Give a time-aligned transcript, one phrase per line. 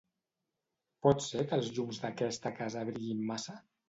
[1.07, 3.57] Pot ser que els llums d'aquesta casa brillin massa?